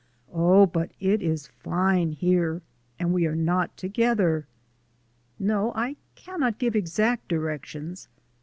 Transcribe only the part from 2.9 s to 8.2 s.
and we are not together!".... "No; I cannot give exact directions.